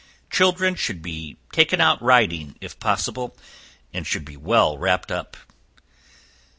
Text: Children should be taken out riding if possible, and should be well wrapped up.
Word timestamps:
Children 0.31 0.73
should 0.73 1.03
be 1.03 1.37
taken 1.51 1.79
out 1.79 2.01
riding 2.01 2.55
if 2.59 2.79
possible, 2.79 3.37
and 3.93 4.07
should 4.07 4.25
be 4.25 4.35
well 4.35 4.75
wrapped 4.75 5.11
up. 5.11 5.37